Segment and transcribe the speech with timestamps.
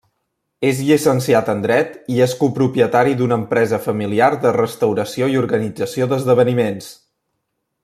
[0.69, 6.91] És llicenciat en Dret i és copropietari d'una empresa familiar de restauració i organització d'esdeveniments.